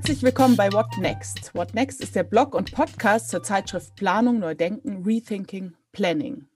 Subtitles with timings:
[0.00, 1.54] Herzlich willkommen bei What Next.
[1.54, 6.46] What Next ist der Blog und Podcast zur Zeitschrift Planung, Neudenken, Rethinking, Planning.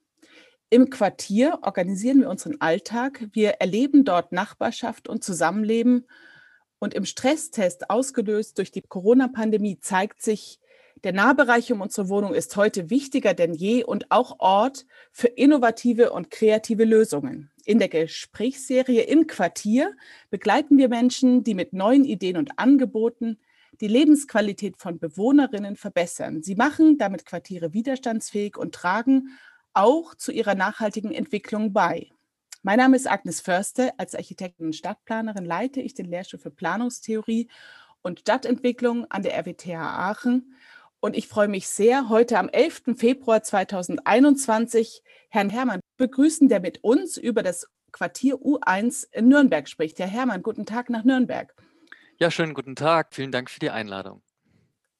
[0.70, 3.29] Im Quartier organisieren wir unseren Alltag.
[3.32, 6.07] Wir erleben dort Nachbarschaft und Zusammenleben.
[6.79, 10.58] Und im Stresstest, ausgelöst durch die Corona-Pandemie, zeigt sich,
[11.04, 16.13] der Nahbereich um unsere Wohnung ist heute wichtiger denn je und auch Ort für innovative
[16.13, 17.50] und kreative Lösungen.
[17.67, 19.96] In der Gesprächsserie Im Quartier
[20.29, 23.39] begleiten wir Menschen, die mit neuen Ideen und Angeboten
[23.81, 26.43] die Lebensqualität von Bewohnerinnen verbessern.
[26.43, 29.39] Sie machen damit Quartiere widerstandsfähig und tragen
[29.72, 32.11] auch zu ihrer nachhaltigen Entwicklung bei.
[32.62, 33.98] Mein Name ist Agnes Förste.
[33.98, 37.48] Als Architektin und Stadtplanerin leite ich den Lehrstuhl für Planungstheorie
[38.03, 40.55] und Stadtentwicklung an der RWTH Aachen
[41.05, 42.97] und ich freue mich sehr, heute am 11.
[42.97, 49.98] Februar 2021 Herrn Hermann begrüßen, der mit uns über das Quartier U1 in Nürnberg spricht.
[49.98, 51.55] Herr Hermann, guten Tag nach Nürnberg.
[52.19, 53.14] Ja, schönen guten Tag.
[53.14, 54.22] Vielen Dank für die Einladung.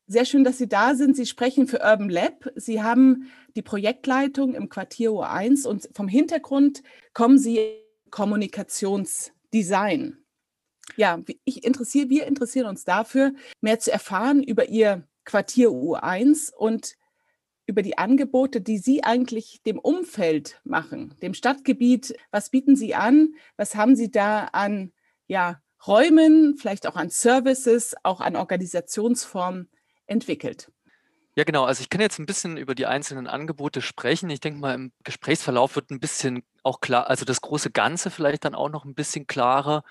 [0.07, 1.17] Sehr schön, dass Sie da sind.
[1.17, 2.51] Sie sprechen für Urban Lab.
[2.55, 6.83] Sie haben die Projektleitung im Quartier U1 und vom Hintergrund
[7.15, 7.79] kommen Sie
[8.11, 10.19] Kommunikationsdesign.
[10.97, 13.33] Ja, ich interessiere, wir interessieren uns dafür,
[13.63, 16.95] mehr zu erfahren über Ihr Quartier U1 und
[17.67, 22.15] über die Angebote, die Sie eigentlich dem Umfeld machen, dem Stadtgebiet.
[22.31, 23.35] Was bieten Sie an?
[23.57, 24.93] Was haben Sie da an
[25.27, 29.71] ja, Räumen, vielleicht auch an Services, auch an Organisationsformen
[30.07, 30.71] entwickelt?
[31.37, 31.65] Ja, genau.
[31.65, 34.31] Also ich kann jetzt ein bisschen über die einzelnen Angebote sprechen.
[34.31, 38.45] Ich denke mal, im Gesprächsverlauf wird ein bisschen auch klar, also das große Ganze vielleicht
[38.45, 39.83] dann auch noch ein bisschen klarer.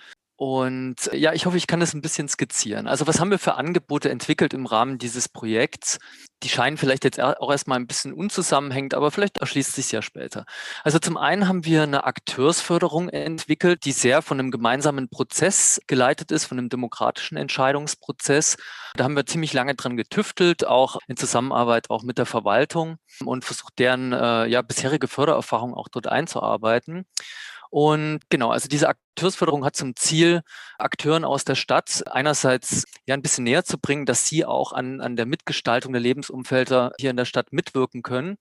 [0.44, 2.86] Und ja, ich hoffe, ich kann das ein bisschen skizzieren.
[2.86, 6.00] Also was haben wir für Angebote entwickelt im Rahmen dieses Projekts?
[6.44, 10.44] Die scheinen vielleicht jetzt auch erstmal ein bisschen unzusammenhängend, aber vielleicht erschließt sich ja später.
[10.84, 16.30] Also zum einen haben wir eine Akteursförderung entwickelt, die sehr von einem gemeinsamen Prozess geleitet
[16.30, 18.58] ist, von einem demokratischen Entscheidungsprozess.
[18.96, 23.46] Da haben wir ziemlich lange dran getüftelt, auch in Zusammenarbeit auch mit der Verwaltung und
[23.46, 27.06] versucht, deren äh, ja, bisherige Fördererfahrung auch dort einzuarbeiten.
[27.74, 30.44] Und genau, also diese Akteursförderung hat zum Ziel,
[30.78, 35.02] Akteuren aus der Stadt einerseits ja ein bisschen näher zu bringen, dass sie auch an,
[35.02, 38.38] an der Mitgestaltung der Lebensumfelder hier in der Stadt mitwirken können.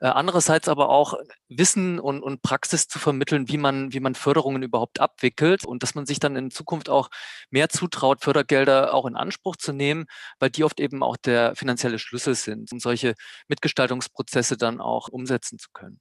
[0.00, 1.14] Äh, andererseits aber auch
[1.48, 5.94] Wissen und, und Praxis zu vermitteln, wie man, wie man Förderungen überhaupt abwickelt und dass
[5.94, 7.08] man sich dann in Zukunft auch
[7.48, 10.04] mehr zutraut, Fördergelder auch in Anspruch zu nehmen,
[10.38, 13.14] weil die oft eben auch der finanzielle Schlüssel sind, um solche
[13.48, 15.98] Mitgestaltungsprozesse dann auch umsetzen zu können.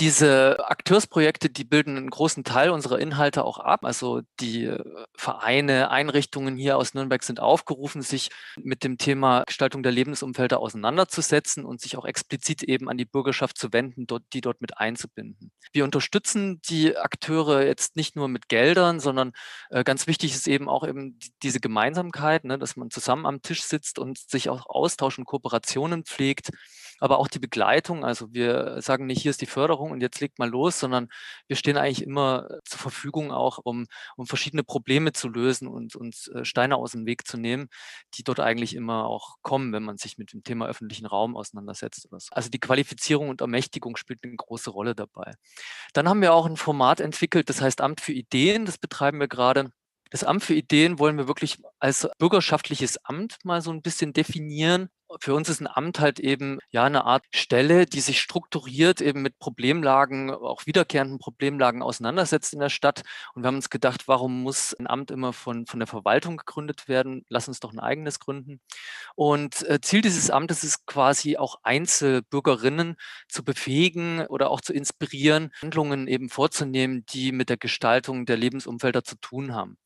[0.00, 3.84] Diese Akteursprojekte, die bilden einen großen Teil unserer Inhalte auch ab.
[3.84, 4.82] Also die äh,
[5.16, 11.64] Vereine, Einrichtungen hier aus Nürnberg sind aufgerufen, sich mit dem Thema Gestaltung der Lebensumfelder auseinanderzusetzen
[11.64, 15.52] und sich auch explizit eben an die Bürgerschaft zu wenden, dort, die dort mit einzubinden.
[15.72, 19.30] Wir unterstützen die Akteure jetzt nicht nur mit Geldern, sondern
[19.70, 23.62] äh, ganz wichtig ist eben auch eben diese Gemeinsamkeit, ne, dass man zusammen am Tisch
[23.62, 26.50] sitzt und sich auch Austausch und Kooperationen pflegt
[27.00, 28.04] aber auch die Begleitung.
[28.04, 31.08] Also wir sagen nicht, hier ist die Förderung und jetzt legt mal los, sondern
[31.48, 35.96] wir stehen eigentlich immer äh, zur Verfügung auch, um, um verschiedene Probleme zu lösen und
[35.96, 37.68] uns äh, Steine aus dem Weg zu nehmen,
[38.14, 42.06] die dort eigentlich immer auch kommen, wenn man sich mit dem Thema öffentlichen Raum auseinandersetzt.
[42.10, 42.28] Oder so.
[42.32, 45.34] Also die Qualifizierung und Ermächtigung spielt eine große Rolle dabei.
[45.92, 48.66] Dann haben wir auch ein Format entwickelt, das heißt Amt für Ideen.
[48.66, 49.70] Das betreiben wir gerade
[50.14, 54.88] das Amt für Ideen wollen wir wirklich als bürgerschaftliches Amt mal so ein bisschen definieren.
[55.20, 59.22] Für uns ist ein Amt halt eben ja eine Art Stelle, die sich strukturiert eben
[59.22, 63.02] mit Problemlagen, auch wiederkehrenden Problemlagen auseinandersetzt in der Stadt.
[63.34, 66.88] Und wir haben uns gedacht, warum muss ein Amt immer von, von der Verwaltung gegründet
[66.88, 67.24] werden?
[67.28, 68.60] Lass uns doch ein eigenes gründen.
[69.14, 72.96] Und äh, Ziel dieses Amtes ist quasi auch Einzelbürgerinnen
[73.28, 79.04] zu befähigen oder auch zu inspirieren, Handlungen eben vorzunehmen, die mit der Gestaltung der Lebensumfelder
[79.04, 79.78] zu tun haben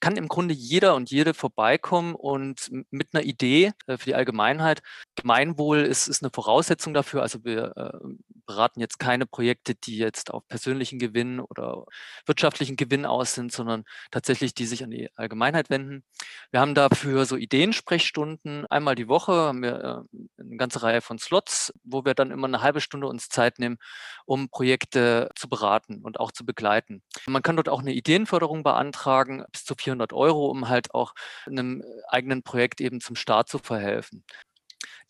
[0.00, 4.82] kann im Grunde jeder und jede vorbeikommen und mit einer Idee äh, für die Allgemeinheit.
[5.16, 7.22] Gemeinwohl ist, ist eine Voraussetzung dafür.
[7.22, 11.86] Also wir äh, beraten jetzt keine Projekte, die jetzt auf persönlichen Gewinn oder
[12.26, 16.04] wirtschaftlichen Gewinn aus sind, sondern tatsächlich, die sich an die Allgemeinheit wenden.
[16.50, 18.66] Wir haben dafür so Ideensprechstunden.
[18.66, 22.46] Einmal die Woche haben wir äh, eine ganze Reihe von Slots, wo wir dann immer
[22.46, 23.78] eine halbe Stunde uns Zeit nehmen,
[24.26, 27.02] um Projekte zu beraten und auch zu begleiten.
[27.26, 31.14] Man kann dort auch eine Ideenförderung beantragen, bis zu 400 400 Euro, um halt auch
[31.46, 34.24] einem eigenen Projekt eben zum Start zu verhelfen.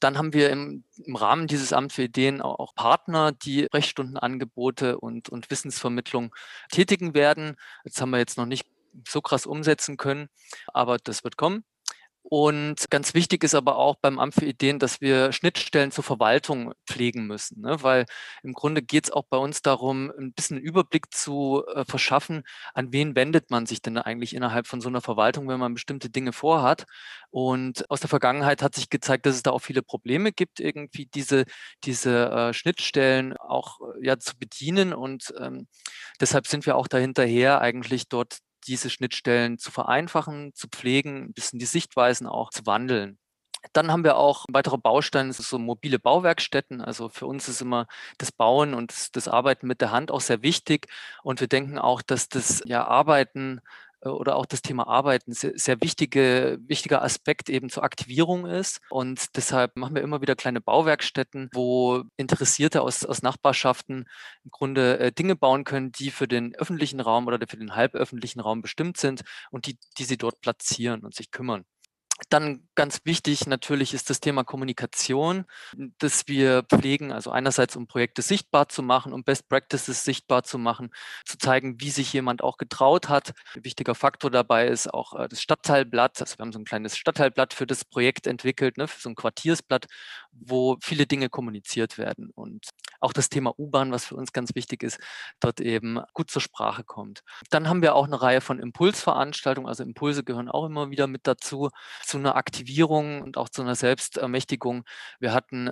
[0.04, 5.30] Dann haben wir im, im, Rahmen dieses Amt für Ideen auch Partner, die Rechtsstundenangebote und,
[5.30, 6.34] und Wissensvermittlung
[6.70, 7.56] tätigen werden.
[7.84, 8.66] Das haben wir jetzt noch nicht
[9.08, 10.28] so krass umsetzen können,
[10.66, 11.64] aber das wird kommen.
[12.26, 16.72] Und ganz wichtig ist aber auch beim Amt für Ideen, dass wir Schnittstellen zur Verwaltung
[16.86, 17.82] pflegen müssen, ne?
[17.82, 18.06] weil
[18.42, 22.42] im Grunde geht es auch bei uns darum, ein bisschen Überblick zu äh, verschaffen,
[22.72, 26.08] an wen wendet man sich denn eigentlich innerhalb von so einer Verwaltung, wenn man bestimmte
[26.08, 26.86] Dinge vorhat.
[27.30, 31.06] Und aus der Vergangenheit hat sich gezeigt, dass es da auch viele Probleme gibt, irgendwie
[31.06, 31.44] diese,
[31.84, 34.94] diese äh, Schnittstellen auch äh, ja, zu bedienen.
[34.94, 35.66] Und ähm,
[36.20, 41.58] deshalb sind wir auch dahinterher, eigentlich dort diese Schnittstellen zu vereinfachen, zu pflegen, ein bisschen
[41.58, 43.18] die Sichtweisen auch zu wandeln.
[43.72, 46.80] Dann haben wir auch weitere Bausteine, so mobile Bauwerkstätten.
[46.80, 47.86] Also für uns ist immer
[48.18, 50.88] das Bauen und das, Arbeiten mit der Hand auch sehr wichtig.
[51.22, 53.60] Und wir denken auch, dass das ja Arbeiten
[54.10, 58.80] oder auch das Thema Arbeiten sehr, sehr wichtige, wichtiger Aspekt eben zur Aktivierung ist.
[58.90, 64.06] Und deshalb machen wir immer wieder kleine Bauwerkstätten, wo Interessierte aus, aus Nachbarschaften
[64.44, 68.40] im Grunde äh, Dinge bauen können, die für den öffentlichen Raum oder für den halböffentlichen
[68.40, 71.64] Raum bestimmt sind und die, die sie dort platzieren und sich kümmern.
[72.30, 75.46] Dann ganz wichtig natürlich ist das Thema Kommunikation,
[75.98, 80.56] dass wir pflegen, also einerseits um Projekte sichtbar zu machen, um Best Practices sichtbar zu
[80.58, 80.90] machen,
[81.24, 83.32] zu zeigen, wie sich jemand auch getraut hat.
[83.56, 86.20] Ein wichtiger Faktor dabei ist auch äh, das Stadtteilblatt.
[86.20, 89.16] Also wir haben so ein kleines Stadtteilblatt für das Projekt entwickelt, ne, für so ein
[89.16, 89.86] Quartiersblatt,
[90.30, 92.30] wo viele Dinge kommuniziert werden.
[92.30, 92.68] Und
[93.00, 94.98] auch das Thema U-Bahn, was für uns ganz wichtig ist,
[95.40, 97.22] dort eben gut zur Sprache kommt.
[97.50, 101.26] Dann haben wir auch eine Reihe von Impulsveranstaltungen, also Impulse gehören auch immer wieder mit
[101.26, 101.70] dazu
[102.04, 104.84] zu einer Aktivierung und auch zu einer Selbstermächtigung.
[105.20, 105.70] Wir hatten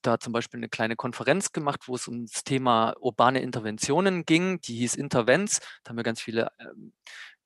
[0.00, 4.60] da zum Beispiel eine kleine Konferenz gemacht, wo es um das Thema urbane Interventionen ging.
[4.60, 5.60] Die hieß Intervenz.
[5.82, 6.92] Da haben wir ganz viele ähm,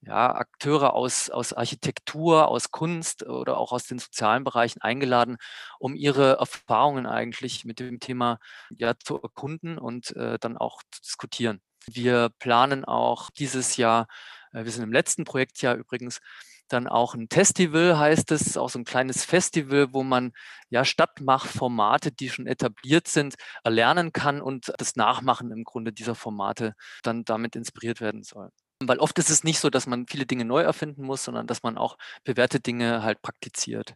[0.07, 5.37] ja, Akteure aus, aus Architektur, aus Kunst oder auch aus den sozialen Bereichen eingeladen,
[5.79, 8.39] um ihre Erfahrungen eigentlich mit dem Thema
[8.71, 11.61] ja, zu erkunden und äh, dann auch zu diskutieren.
[11.87, 14.07] Wir planen auch dieses Jahr,
[14.53, 16.21] äh, wir sind im letzten Projektjahr übrigens,
[16.69, 20.33] dann auch ein Festival heißt es, auch so ein kleines Festival, wo man
[20.69, 26.75] ja Stadtmachformate, die schon etabliert sind, erlernen kann und das Nachmachen im Grunde dieser Formate
[27.03, 28.51] dann damit inspiriert werden soll.
[28.83, 31.63] Weil oft ist es nicht so, dass man viele Dinge neu erfinden muss, sondern dass
[31.63, 33.95] man auch bewährte Dinge halt praktiziert.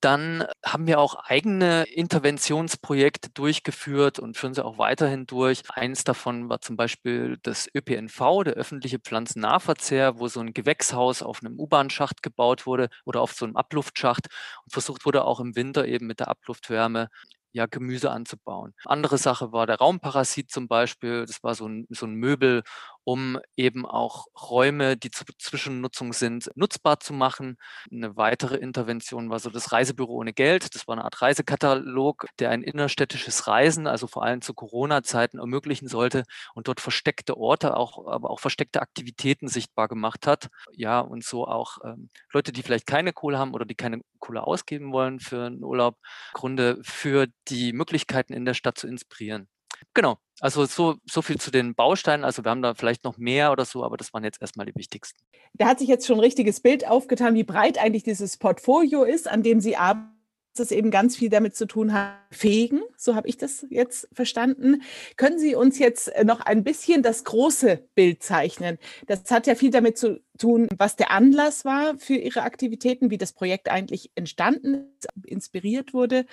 [0.00, 5.62] Dann haben wir auch eigene Interventionsprojekte durchgeführt und führen sie auch weiterhin durch.
[5.70, 11.40] Eins davon war zum Beispiel das ÖPNV, der öffentliche Pflanzennahverzehr, wo so ein Gewächshaus auf
[11.42, 14.28] einem U-Bahn-Schacht gebaut wurde oder auf so einem Abluftschacht
[14.64, 17.08] und versucht wurde auch im Winter eben mit der Abluftwärme
[17.52, 18.72] ja, Gemüse anzubauen.
[18.84, 21.26] Andere Sache war der Raumparasit zum Beispiel.
[21.26, 22.62] Das war so ein, so ein Möbel,
[23.04, 27.56] um eben auch Räume, die zur Zwischennutzung sind, nutzbar zu machen.
[27.90, 30.74] Eine weitere Intervention war so das Reisebüro ohne Geld.
[30.74, 35.88] Das war eine Art Reisekatalog, der ein innerstädtisches Reisen, also vor allem zu Corona-Zeiten, ermöglichen
[35.88, 40.48] sollte und dort versteckte Orte, auch, aber auch versteckte Aktivitäten sichtbar gemacht hat.
[40.72, 44.44] Ja, und so auch ähm, Leute, die vielleicht keine Kohle haben oder die keine Kohle
[44.46, 45.98] ausgeben wollen für einen Urlaub,
[46.32, 49.48] Grunde für die Möglichkeiten in der Stadt zu inspirieren.
[49.94, 52.24] Genau, also so, so viel zu den Bausteinen.
[52.24, 54.74] Also wir haben da vielleicht noch mehr oder so, aber das waren jetzt erstmal die
[54.74, 55.20] wichtigsten.
[55.54, 59.28] Da hat sich jetzt schon ein richtiges Bild aufgetan, wie breit eigentlich dieses Portfolio ist,
[59.28, 60.21] an dem Sie arbeiten
[60.58, 64.82] das eben ganz viel damit zu tun hat, fegen, so habe ich das jetzt verstanden.
[65.16, 68.78] Können Sie uns jetzt äh, noch ein bisschen das große Bild zeichnen?
[69.06, 73.18] Das hat ja viel damit zu tun, was der Anlass war für Ihre Aktivitäten, wie
[73.18, 76.26] das Projekt eigentlich entstanden ist, inspiriert wurde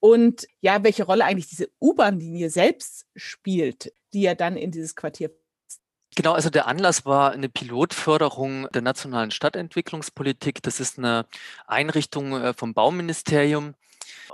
[0.00, 5.30] und ja, welche Rolle eigentlich diese U-Bahn-Linie selbst spielt, die ja dann in dieses Quartier
[6.14, 10.62] Genau, also der Anlass war eine Pilotförderung der nationalen Stadtentwicklungspolitik.
[10.62, 11.24] Das ist eine
[11.66, 13.74] Einrichtung äh, vom Bauministerium,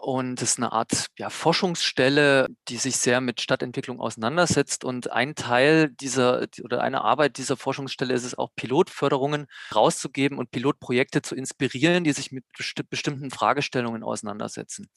[0.00, 4.84] und es ist eine Art ja, Forschungsstelle, die sich sehr mit Stadtentwicklung auseinandersetzt.
[4.84, 10.50] Und ein Teil dieser oder eine Arbeit dieser Forschungsstelle ist es auch, Pilotförderungen rauszugeben und
[10.50, 14.88] Pilotprojekte zu inspirieren, die sich mit besti bestimmten Fragestellungen auseinandersetzen.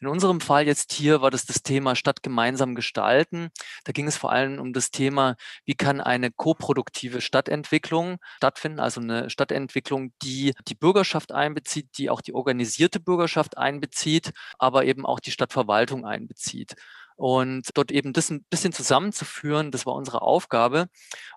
[0.00, 3.50] In unserem Fall jetzt hier war das das Thema Stadt gemeinsam gestalten.
[3.84, 9.00] Da ging es vor allem um das Thema, wie kann eine koproduktive Stadtentwicklung stattfinden, also
[9.00, 15.20] eine Stadtentwicklung, die die Bürgerschaft einbezieht, die auch die organisierte Bürgerschaft einbezieht aber eben auch
[15.20, 16.74] die Stadtverwaltung einbezieht.
[17.16, 20.88] Und dort eben das ein bisschen zusammenzuführen, das war unsere Aufgabe.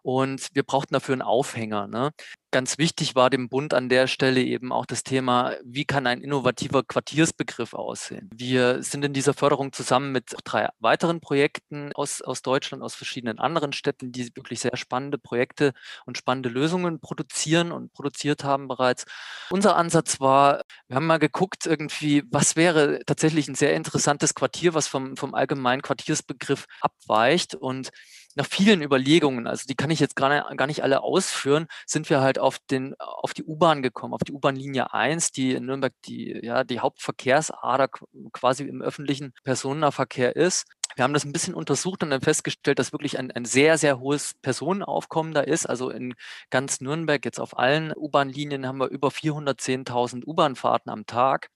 [0.02, 1.88] Und wir brauchten dafür einen Aufhänger.
[1.88, 2.12] Ne?
[2.52, 6.22] Ganz wichtig war dem Bund an der Stelle eben auch das Thema, wie kann ein
[6.22, 8.28] innovativer Quartiersbegriff aussehen.
[8.34, 13.38] Wir sind in dieser Förderung zusammen mit drei weiteren Projekten aus, aus Deutschland, aus verschiedenen
[13.38, 15.74] anderen Städten, die wirklich sehr spannende Projekte
[16.08, 19.06] und spannende Lösungen produzieren und produziert haben bereits.
[19.52, 24.74] Unser Ansatz war, wir haben mal geguckt, irgendwie, was wäre tatsächlich ein sehr interessantes Quartier,
[24.74, 27.92] was vom, vom allgemeinen Quartiersbegriff abweicht und
[28.40, 32.22] nach vielen Überlegungen, also die kann ich jetzt gar, gar nicht alle ausführen, sind wir
[32.22, 36.40] halt auf, den, auf die U-Bahn gekommen, auf die U-Bahn-Linie 1, die in Nürnberg die,
[36.42, 37.90] ja, die Hauptverkehrsader
[38.32, 40.68] quasi im öffentlichen Personennahverkehr ist.
[40.96, 44.00] Wir haben das ein bisschen untersucht und dann festgestellt, dass wirklich ein, ein sehr, sehr
[44.00, 45.66] hohes Personenaufkommen da ist.
[45.66, 46.16] Also in
[46.50, 51.50] ganz Nürnberg, jetzt auf allen U-Bahn-Linien haben wir über 410.000 U-Bahn-Fahrten am Tag.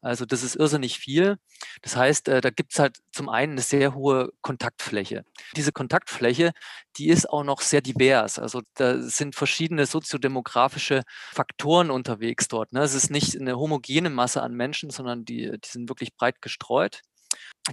[0.00, 1.36] Also das ist irrsinnig viel.
[1.82, 5.24] Das heißt, äh, da gibt es halt zum einen eine sehr hohe Kontaktfläche.
[5.56, 6.52] Diese Kontaktfläche,
[6.96, 8.38] die ist auch noch sehr divers.
[8.38, 12.72] Also da sind verschiedene soziodemografische Faktoren unterwegs dort.
[12.72, 12.80] Ne?
[12.80, 17.02] Es ist nicht eine homogene Masse an Menschen, sondern die, die sind wirklich breit gestreut.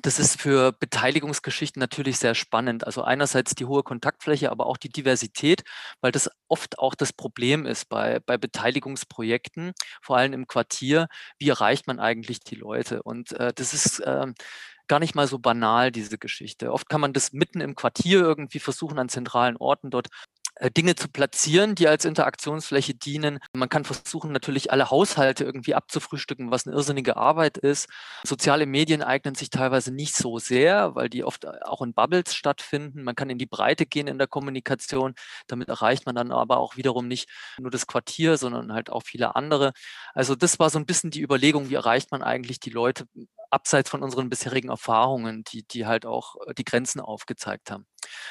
[0.02, 2.86] Das ist für Beteiligungsgeschichten natürlich sehr spannend.
[2.86, 5.64] Also einerseits die hohe Kontaktfläche, aber auch die Diversität,
[6.02, 11.08] weil das oft auch das Problem ist bei, bei Beteiligungsprojekten, vor allem im Quartier.
[11.38, 13.04] Wie erreicht man eigentlich die Leute?
[13.04, 14.26] Und äh, das ist äh,
[14.88, 16.72] gar nicht mal so banal, diese Geschichte.
[16.72, 20.08] Oft kann man das mitten im Quartier irgendwie versuchen, an zentralen Orten dort
[20.76, 23.40] Dinge zu platzieren, die als Interaktionsfläche dienen.
[23.56, 27.90] Man kann versuchen, natürlich alle Haushalte irgendwie abzufrühstücken, was eine irrsinnige Arbeit ist.
[28.24, 32.36] Soziale Medien eignen sich teilweise nicht so sehr, weil die oft äh, auch in Bubbles
[32.36, 33.04] stattfinden.
[33.04, 35.16] Man kann in die Breite gehen in der Kommunikation.
[35.48, 37.30] Damit erreicht man dann aber auch wiederum nicht
[37.60, 39.74] nur das Quartier, sondern halt auch viele andere.
[40.14, 43.06] Also das war so ein bisschen die Überlegung, wie erreicht man eigentlich die Leute
[43.50, 47.86] abseits von unseren bisherigen Erfahrungen, die, die halt auch äh, die Grenzen aufgezeigt haben.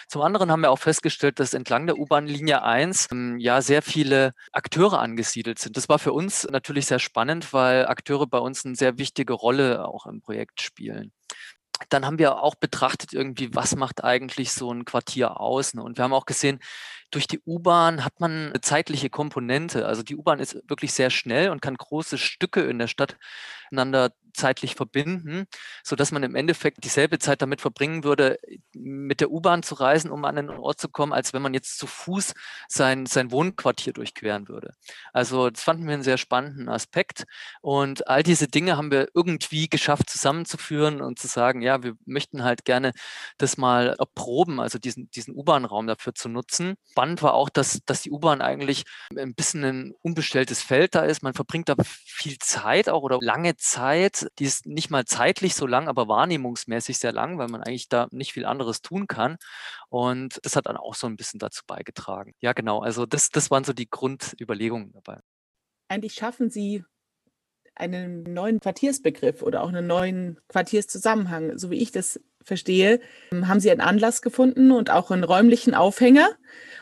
[0.08, 4.34] Zum anderen haben wir auch festgestellt, dass entlang der U-Bahn-Linie 1 ähm, ja sehr viele
[4.52, 5.76] Akteure angesiedelt sind.
[5.76, 9.86] Das war für uns natürlich sehr spannend, weil Akteure bei uns eine sehr wichtige Rolle
[9.86, 11.12] auch im Projekt spielen
[11.88, 15.74] dann haben wir auch betrachtet irgendwie, was macht eigentlich so ein Quartier aus.
[15.74, 15.82] Ne?
[15.82, 16.60] Und wir haben auch gesehen,
[17.10, 19.86] durch die U-Bahn hat man eine zeitliche Komponente.
[19.86, 23.16] Also die U-Bahn ist wirklich sehr schnell und kann große Stücke in der Stadt
[23.70, 25.46] miteinander zeitlich verbinden,
[25.82, 28.38] so dass man im Endeffekt dieselbe Zeit damit verbringen würde,
[28.72, 31.78] mit der U-Bahn zu reisen, um an einen Ort zu kommen, als wenn man jetzt
[31.78, 32.34] zu Fuß
[32.68, 34.72] sein, sein Wohnquartier durchqueren würde.
[35.12, 37.24] Also das fanden wir einen sehr spannenden Aspekt.
[37.60, 42.44] Und all diese Dinge haben wir irgendwie geschafft zusammenzuführen und zu sagen, ja, wir möchten
[42.44, 42.92] halt gerne
[43.38, 48.02] das mal erproben, also diesen, diesen U-Bahn-Raum dafür zu nutzen spannend war auch, dass, dass
[48.02, 48.84] die U-Bahn eigentlich
[49.16, 51.22] ein bisschen ein unbestelltes Feld da ist.
[51.22, 54.21] Man verbringt da viel Zeit auch oder lange Zeit.
[54.38, 58.08] Die ist nicht mal zeitlich so lang, aber wahrnehmungsmäßig sehr lang, weil man eigentlich da
[58.10, 59.36] nicht viel anderes tun kann.
[59.88, 62.34] Und das hat dann auch so ein bisschen dazu beigetragen.
[62.40, 62.80] Ja, genau.
[62.80, 65.20] Also das, das waren so die Grundüberlegungen dabei.
[65.88, 66.84] Eigentlich schaffen Sie
[67.74, 71.58] einen neuen Quartiersbegriff oder auch einen neuen Quartierszusammenhang.
[71.58, 73.00] So wie ich das verstehe,
[73.32, 76.28] haben Sie einen Anlass gefunden und auch einen räumlichen Aufhänger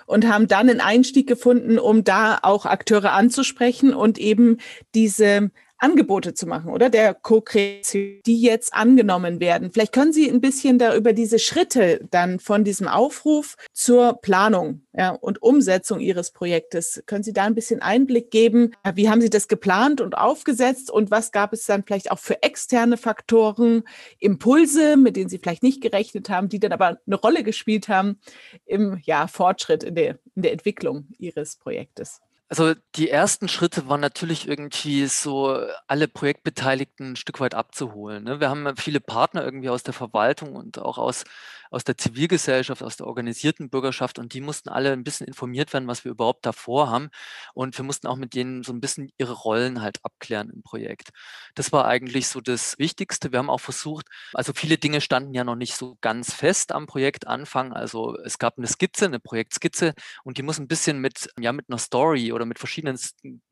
[0.07, 4.59] und haben dann einen Einstieg gefunden, um da auch Akteure anzusprechen und eben
[4.95, 6.91] diese Angebote zu machen, oder?
[6.91, 9.73] Der Co-Kreation, die jetzt angenommen werden.
[9.73, 14.83] Vielleicht können Sie ein bisschen da über diese Schritte dann von diesem Aufruf zur Planung
[14.93, 17.03] ja, und Umsetzung Ihres Projektes.
[17.07, 18.73] Können Sie da ein bisschen Einblick geben?
[18.95, 22.43] Wie haben Sie das geplant und aufgesetzt und was gab es dann vielleicht auch für
[22.43, 23.85] externe Faktoren,
[24.19, 28.21] Impulse, mit denen Sie vielleicht nicht gerechnet haben, die dann aber eine Rolle gespielt haben
[28.67, 32.21] im ja, Fortschritt in der, in der Entwicklung Ihres Projektes?
[32.51, 38.25] Also die ersten Schritte waren natürlich irgendwie so, alle Projektbeteiligten ein Stück weit abzuholen.
[38.25, 38.41] Ne?
[38.41, 41.25] Wir haben viele Partner irgendwie aus der Verwaltung und auch aus
[41.71, 45.87] aus der Zivilgesellschaft, aus der organisierten Bürgerschaft und die mussten alle ein bisschen informiert werden,
[45.87, 47.11] was wir überhaupt davor haben.
[47.55, 51.11] Und wir mussten auch mit denen so ein bisschen ihre Rollen halt abklären im Projekt.
[51.55, 53.33] Das war eigentlich so das Wichtigste.
[53.33, 56.87] Wir haben auch versucht, also viele Dinge standen ja noch nicht so ganz fest am
[56.87, 57.73] Projektanfang.
[57.73, 61.67] Also es gab eine Skizze, eine Projektskizze und die muss ein bisschen mit, ja, mit
[61.69, 62.99] einer Story oder mit verschiedenen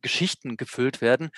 [0.03, 1.31] Geschichten gefüllt werden,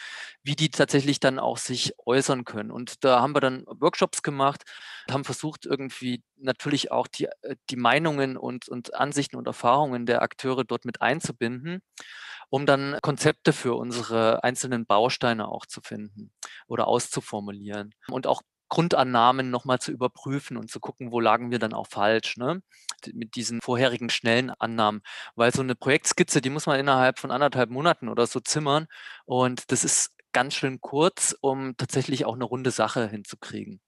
[0.42, 2.70] wie die tatsächlich dann auch sich äußern können.
[2.70, 4.62] Und da haben wir dann Workshops gemacht,
[5.10, 10.22] haben versucht, irgendwie natürlich auch die, äh, die Meinungen und, und Ansichten und Erfahrungen der
[10.22, 11.82] Akteure dort mit einzubinden,
[12.48, 16.32] um dann Konzepte für unsere einzelnen Bausteine auch zu finden
[16.66, 21.74] oder auszuformulieren und auch Grundannahmen nochmal zu überprüfen und zu gucken, wo lagen wir dann
[21.74, 22.62] auch falsch, ne?
[23.12, 25.02] mit diesen vorherigen schnellen Annahmen.
[25.34, 28.86] Weil so eine Projektskizze, die muss man innerhalb von anderthalb Monaten oder so zimmern
[29.26, 33.80] und das ist ganz schön kurz, um tatsächlich auch eine runde Sache hinzukriegen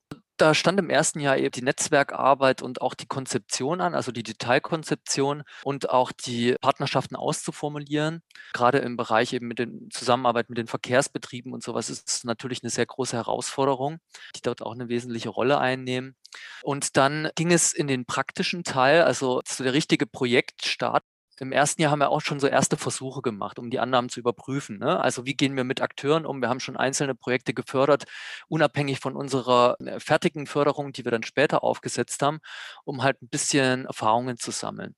[0.42, 4.24] da stand im ersten Jahr eben die Netzwerkarbeit und auch die Konzeption an, also die
[4.24, 8.22] Detailkonzeption und auch die Partnerschaften auszuformulieren.
[8.52, 12.70] Gerade im Bereich eben mit den Zusammenarbeit mit den Verkehrsbetrieben und sowas ist natürlich eine
[12.70, 13.98] sehr große Herausforderung,
[14.34, 16.16] die dort auch eine wesentliche Rolle einnehmen.
[16.62, 21.04] Und dann ging es in den praktischen Teil, also so der richtige Projektstart
[21.38, 24.20] im ersten Jahr haben wir auch schon so erste Versuche gemacht, um die Annahmen zu
[24.20, 24.78] überprüfen.
[24.78, 25.00] Ne?
[25.00, 26.40] Also wie gehen wir mit Akteuren um?
[26.40, 28.04] Wir haben schon einzelne Projekte gefördert,
[28.48, 32.40] unabhängig von unserer äh, fertigen Förderung, die wir dann später aufgesetzt haben,
[32.84, 34.94] um halt ein bisschen Erfahrungen zu sammeln.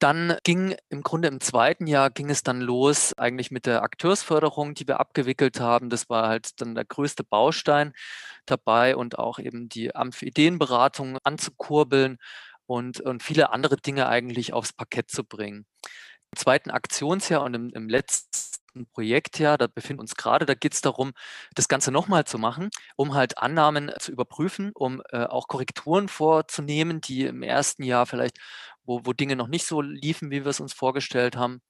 [0.00, 4.74] Dann ging im Grunde im zweiten Jahr ging es dann los, eigentlich mit der Akteursförderung,
[4.74, 5.88] die wir abgewickelt haben.
[5.88, 7.94] Das war halt dann der größte Baustein
[8.44, 12.18] dabei und auch eben die Amphi-Ideenberatung anzukurbeln
[12.66, 15.66] und, und viele andere Dinge eigentlich aufs Parkett zu bringen.
[16.32, 20.74] Im zweiten Aktionsjahr und im, im letzten Projektjahr, da befinden wir uns gerade, da geht
[20.74, 21.12] es darum,
[21.54, 27.00] das Ganze nochmal zu machen, um halt Annahmen zu überprüfen, um äh, auch Korrekturen vorzunehmen,
[27.00, 28.38] die im ersten Jahr vielleicht
[28.84, 31.60] wo, wo Dinge noch nicht so liefen, wie wir es uns vorgestellt haben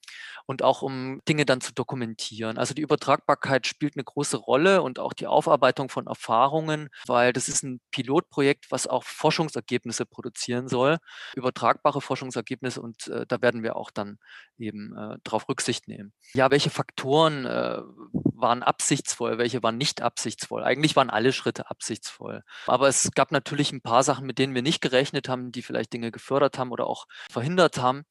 [0.46, 2.58] und auch um Dinge dann zu dokumentieren.
[2.58, 7.48] Also die Übertragbarkeit spielt eine große Rolle und auch die Aufarbeitung von Erfahrungen, weil das
[7.48, 10.98] ist ein Pilotprojekt, was auch Forschungsergebnisse produzieren soll,
[11.36, 14.18] übertragbare Forschungsergebnisse und äh, da werden wir auch dann
[14.58, 16.12] eben äh, darauf Rücksicht nehmen.
[16.34, 17.80] Ja, welche Faktoren äh,
[18.12, 20.62] waren absichtsvoll, welche waren nicht absichtsvoll?
[20.62, 22.42] Eigentlich waren alle Schritte absichtsvoll.
[22.66, 25.92] Aber es gab natürlich ein paar Sachen, mit denen wir nicht gerechnet haben, die vielleicht
[25.92, 28.04] Dinge gefördert haben oder auch verhindert haben.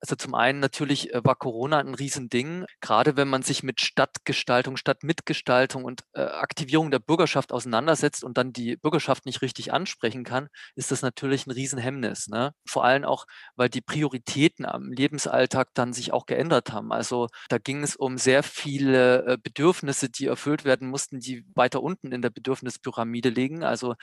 [0.00, 4.76] Also zum einen natürlich äh, war Corona ein Riesending, gerade wenn man sich mit Stadtgestaltung,
[4.78, 10.48] Stadtmitgestaltung und äh, Aktivierung der Bürgerschaft auseinandersetzt und dann die Bürgerschaft nicht richtig ansprechen kann,
[10.74, 12.28] ist das natürlich ein Riesenhemmnis.
[12.28, 12.54] Ne?
[12.64, 13.26] Vor allem auch,
[13.56, 16.92] weil die Prioritäten am Lebensalltag dann sich auch geändert haben.
[16.92, 21.82] Also da ging es um sehr viele äh, Bedürfnisse, die erfüllt werden mussten, die weiter
[21.82, 23.94] unten in der Bedürfnispyramide liegen, also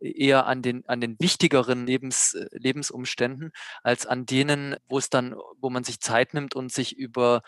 [0.00, 5.70] eher an den, an den wichtigeren Lebens, Lebensumständen als an denen, wo es dann wo
[5.70, 7.42] man sich Zeit nimmt und sich über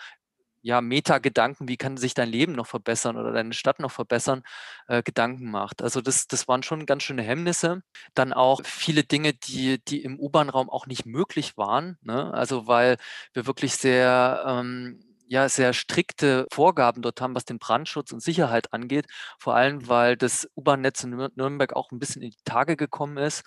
[0.62, 4.42] ja, Meta-Gedanken, wie kann sich dein Leben noch verbessern oder deine Stadt noch verbessern,
[4.88, 5.82] äh, Gedanken macht.
[5.82, 7.82] Also das, das waren schon ganz schöne Hemmnisse.
[8.14, 11.96] Dann auch viele Dinge, die, die im U-Bahn-Raum auch nicht möglich waren.
[12.02, 12.32] Ne?
[12.34, 12.96] Also weil
[13.32, 18.72] wir wirklich sehr, ähm, ja, sehr strikte Vorgaben dort haben, was den Brandschutz und Sicherheit
[18.72, 19.06] angeht.
[19.38, 23.44] Vor allem, weil das U-Bahn-Netz in Nürnberg auch ein bisschen in die Tage gekommen ist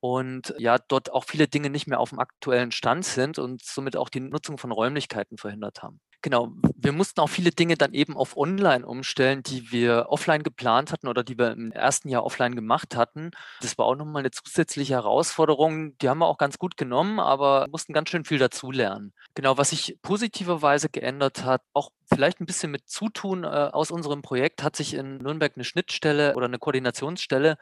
[0.00, 3.96] und ja, dort auch viele Dinge nicht mehr auf dem aktuellen Stand sind und somit
[3.96, 6.00] auch die Nutzung von Räumlichkeiten verhindert haben.
[6.22, 10.92] Genau, wir mussten auch viele Dinge dann eben auf Online umstellen, die wir offline geplant
[10.92, 13.30] hatten oder die wir im ersten Jahr offline gemacht hatten.
[13.62, 15.96] Das war auch nochmal eine zusätzliche Herausforderung.
[15.98, 19.14] Die haben wir auch ganz gut genommen, aber mussten ganz schön viel dazulernen.
[19.34, 24.20] Genau, was sich positiverweise geändert hat, auch vielleicht ein bisschen mit Zutun äh, aus unserem
[24.20, 27.56] Projekt, hat sich in Nürnberg eine Schnittstelle oder eine Koordinationsstelle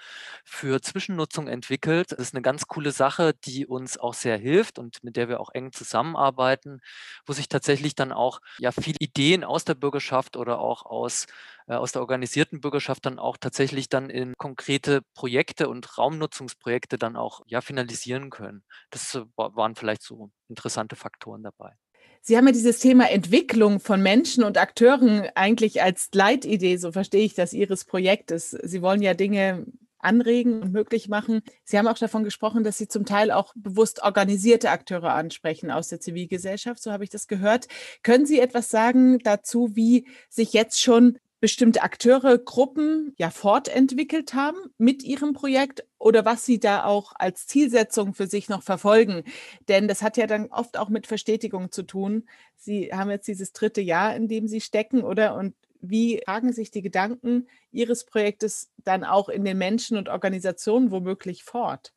[0.45, 2.13] für Zwischennutzung entwickelt.
[2.13, 5.41] Das ist eine ganz coole Sache, die uns auch sehr hilft und mit der wir
[5.41, 6.81] auch eng zusammenarbeiten,
[7.27, 11.27] wo sich tatsächlich dann auch ja viele Ideen aus der Bürgerschaft oder auch aus,
[11.67, 17.17] äh, aus der organisierten Bürgerschaft dann auch tatsächlich dann in konkrete Projekte und Raumnutzungsprojekte dann
[17.17, 18.63] auch ja finalisieren können.
[18.91, 21.75] Das äh, waren vielleicht so interessante Faktoren dabei.
[22.21, 27.25] Sie haben ja dieses Thema Entwicklung von Menschen und Akteuren eigentlich als Leitidee, so verstehe
[27.25, 28.51] ich das, Ihres Projektes.
[28.51, 29.67] Sie wollen ja Dinge
[29.99, 31.43] anregen und möglich machen.
[31.65, 35.89] Sie haben auch davon gesprochen, dass Sie zum Teil auch bewusst organisierte Akteure ansprechen aus
[35.89, 37.69] der Zivilgesellschaft, so habe ich das gehört.
[38.03, 44.59] Können Sie etwas sagen dazu, wie sich jetzt schon bestimmte Akteure, Gruppen ja fortentwickelt haben
[44.77, 49.23] mit ihrem Projekt oder was sie da auch als Zielsetzung für sich noch verfolgen.
[49.69, 52.29] Denn das hat ja dann oft auch mit Verstetigung zu tun.
[52.57, 55.37] Sie haben jetzt dieses dritte Jahr, in dem Sie stecken, oder?
[55.37, 60.91] Und wie tragen sich die Gedanken Ihres Projektes dann auch in den Menschen und Organisationen
[60.91, 61.93] womöglich fort?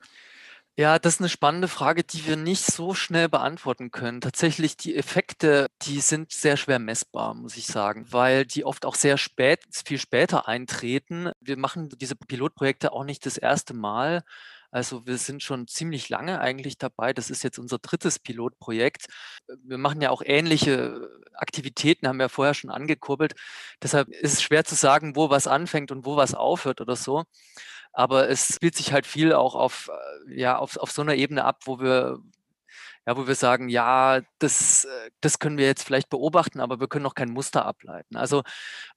[0.78, 4.22] Ja, das ist eine spannende Frage, die wir nicht so schnell beantworten können.
[4.22, 8.96] Tatsächlich, die Effekte, die sind sehr schwer messbar, muss ich sagen, weil die oft auch
[8.96, 11.32] sehr spät, viel später eintreten.
[11.42, 14.24] Wir machen diese Pilotprojekte auch nicht das erste Mal.
[14.72, 17.14] Also wir sind schon ziemlich lange eigentlich dabei.
[17.14, 19.08] Das ist jetzt unser drittes Pilotprojekt.
[19.64, 23.36] Wir machen ja auch ähnliche Aktivitäten, haben wir vorher schon angekurbelt.
[23.84, 27.26] Deshalb ist es schwer zu sagen, wo was anfängt und wo was aufhört oder so.
[27.94, 29.90] Aber es spielt sich halt viel auch auf,
[30.28, 32.20] äh, ja, auf, auf so einer Ebene ab, wo wir,
[33.06, 36.88] ja, wo wir sagen, ja, das, äh, das können wir jetzt vielleicht beobachten, aber wir
[36.88, 38.16] können noch kein Muster ableiten.
[38.16, 38.44] Also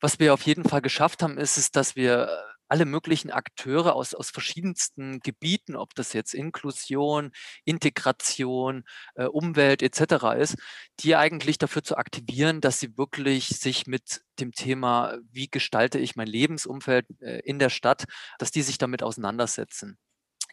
[0.01, 2.29] was wir auf jeden Fall geschafft haben, ist es, dass wir
[2.69, 7.33] alle möglichen Akteure aus, aus verschiedensten Gebieten, ob das jetzt Inklusion,
[7.65, 10.37] Integration, äh, Umwelt etc.
[10.39, 10.57] ist,
[11.01, 16.17] die eigentlich dafür zu aktivieren, dass sie wirklich sich mit dem Thema, wie gestalte ich
[16.17, 18.05] mein Lebensumfeld äh, in der Stadt,
[18.39, 19.99] dass die sich damit auseinandersetzen.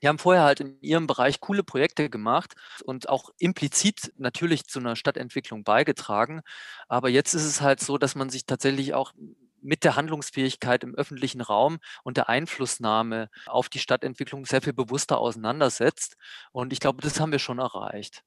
[0.02, 4.80] Die haben vorher halt in ihrem Bereich coole Projekte gemacht und auch implizit natürlich zu
[4.80, 6.41] einer Stadtentwicklung beigetragen.
[6.88, 9.13] Aber jetzt ist es halt so, dass man sich tatsächlich auch
[9.62, 15.17] mit der Handlungsfähigkeit im öffentlichen Raum und der Einflussnahme auf die Stadtentwicklung sehr viel bewusster
[15.19, 16.17] auseinandersetzt.
[16.52, 18.24] Und ich glaube, das haben wir schon erreicht.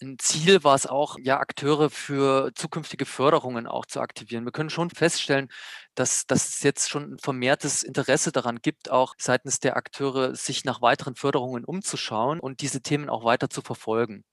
[0.00, 4.44] Ein Ziel war es auch, ja, Akteure für zukünftige Förderungen auch zu aktivieren.
[4.44, 5.48] Wir können schon feststellen,
[5.94, 10.64] dass, dass es jetzt schon ein vermehrtes Interesse daran gibt, auch seitens der Akteure, sich
[10.64, 14.24] nach weiteren Förderungen umzuschauen und diese Themen auch weiter zu verfolgen.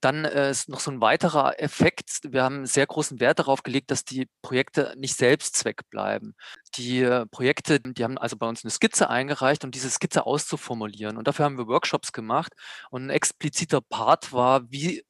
[0.00, 2.20] Dann äh, ist noch so ein weiterer Effekt.
[2.28, 6.34] Wir haben sehr großen Wert darauf gelegt, dass die Projekte nicht Selbstzweck bleiben.
[6.74, 11.16] Die äh, Projekte, die haben also bei uns eine Skizze eingereicht, um diese Skizze auszuformulieren.
[11.16, 12.52] Und dafür haben wir Workshops gemacht.
[12.90, 15.04] Und ein expliziter Part war, wie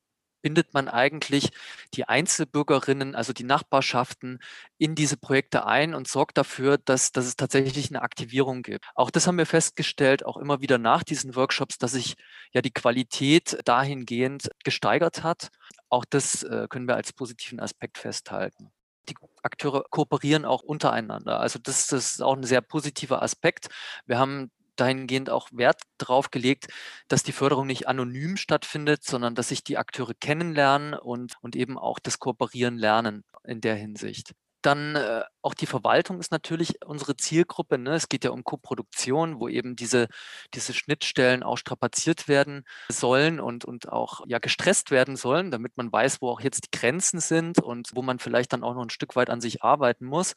[0.46, 1.50] bindet man eigentlich
[1.94, 4.38] die Einzelbürgerinnen, also die Nachbarschaften
[4.78, 8.86] in diese Projekte ein und sorgt dafür, dass, dass es tatsächlich eine Aktivierung gibt.
[8.94, 12.14] Auch das haben wir festgestellt, auch immer wieder nach diesen Workshops, dass sich
[12.52, 15.48] ja die Qualität dahingehend gesteigert hat.
[15.88, 18.70] Auch das äh, können wir als positiven Aspekt festhalten
[19.08, 21.38] die Akteure kooperieren auch untereinander.
[21.38, 23.68] Also das, das, ist auch ein sehr positiver Aspekt.
[24.04, 26.68] Wir haben dahingehend auch Wert darauf gelegt,
[27.08, 31.78] dass die Förderung nicht anonym stattfindet, sondern dass sich die Akteure kennenlernen und, und eben
[31.78, 34.34] auch das Kooperieren lernen in der Hinsicht.
[34.66, 37.78] Dann äh, auch die Verwaltung ist natürlich unsere Zielgruppe.
[37.78, 37.94] Ne?
[37.94, 40.08] Es geht ja um Koproduktion, wo eben diese,
[40.54, 45.92] diese Schnittstellen auch strapaziert werden sollen und, und auch ja, gestresst werden sollen, damit man
[45.92, 48.90] weiß, wo auch jetzt die Grenzen sind und wo man vielleicht dann auch noch ein
[48.90, 50.34] Stück weit an sich arbeiten muss.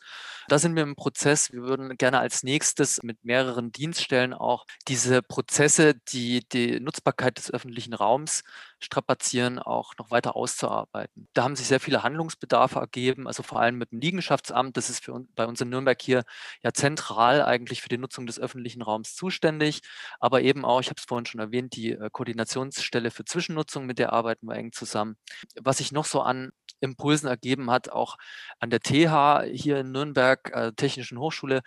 [0.48, 1.52] Da sind wir im Prozess.
[1.52, 7.52] Wir würden gerne als nächstes mit mehreren Dienststellen auch diese Prozesse, die die Nutzbarkeit des
[7.52, 8.44] öffentlichen Raums
[8.80, 11.28] strapazieren, auch noch weiter auszuarbeiten.
[11.34, 14.78] Da haben sich sehr viele Handlungsbedarfe ergeben, also vor allem mit dem Liegenschaftsamt.
[14.78, 16.24] Das ist für uns, bei uns in Nürnberg hier
[16.63, 19.82] ja zentral eigentlich für die Nutzung des öffentlichen Raums zuständig.
[20.20, 24.00] Aber eben auch, ich habe es vorhin schon erwähnt, die äh, Koordinationsstelle für Zwischennutzung, mit
[24.00, 25.18] der arbeiten wir eng zusammen.
[25.62, 28.18] Was sich noch so an Impulsen ergeben hat, auch
[28.60, 31.62] an der TH hier in Nürnberg, äh, Technischen Hochschule,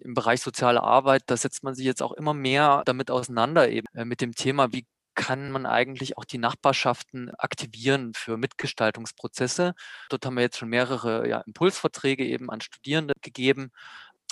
[0.00, 3.86] im Bereich soziale Arbeit, da setzt man sich jetzt auch immer mehr damit auseinander, eben
[3.94, 9.74] äh, mit dem Thema, wie kann man eigentlich auch die Nachbarschaften aktivieren für Mitgestaltungsprozesse.
[10.08, 13.70] Dort haben wir jetzt schon mehrere ja, Impulsverträge eben an Studierende gegeben.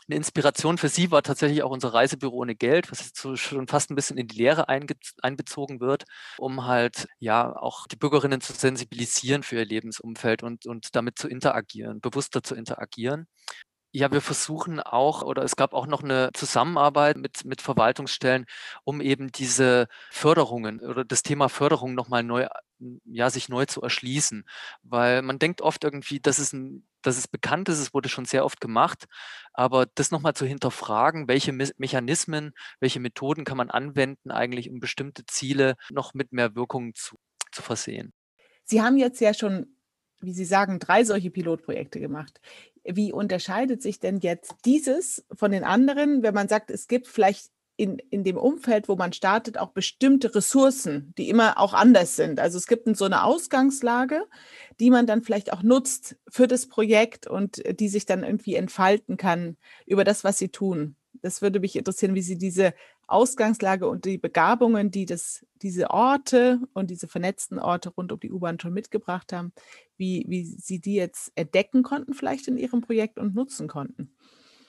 [0.08, 3.68] Eine Inspiration für Sie war tatsächlich auch unser Reisebüro ohne Geld, was jetzt so schon
[3.68, 6.04] fast ein bisschen in die Lehre einbezogen wird,
[6.38, 11.28] um halt ja auch die Bürgerinnen zu sensibilisieren für ihr Lebensumfeld und, und damit zu
[11.28, 13.28] interagieren, bewusster zu interagieren.
[13.94, 18.46] Ja, wir versuchen auch oder es gab auch noch eine Zusammenarbeit mit mit Verwaltungsstellen,
[18.84, 22.46] um eben diese Förderungen oder das Thema Förderung noch mal neu
[23.04, 24.44] ja, sich neu zu erschließen.
[24.82, 28.24] Weil man denkt oft irgendwie, dass es 'n dass es bekannt ist, es wurde schon
[28.24, 29.04] sehr oft gemacht,
[29.52, 34.80] aber das noch mal zu hinterfragen, welche Mechanismen, welche Methoden kann man anwenden eigentlich, um
[34.80, 37.16] bestimmte Ziele noch mit mehr Wirkung zu
[37.52, 38.12] zu versehen.
[38.64, 39.76] Sie haben jetzt ja schon,
[40.20, 42.40] wie Sie sagen, drei solche Pilotprojekte gemacht
[42.84, 47.50] wie unterscheidet sich denn jetzt dieses von den anderen, wenn man sagt, es gibt vielleicht
[47.76, 52.38] in, in dem Umfeld, wo man startet, auch bestimmte Ressourcen, die immer auch anders sind.
[52.38, 54.24] Also es gibt so eine Ausgangslage,
[54.78, 59.16] die man dann vielleicht auch nutzt für das Projekt und die sich dann irgendwie entfalten
[59.16, 60.96] kann über das, was sie tun.
[61.22, 62.74] Das würde mich interessieren, wie Sie diese
[63.06, 68.32] Ausgangslage und die Begabungen, die das, diese Orte und diese vernetzten Orte rund um die
[68.32, 69.52] U-Bahn schon mitgebracht haben,
[69.96, 74.12] wie, wie Sie die jetzt entdecken konnten, vielleicht in Ihrem Projekt und nutzen konnten.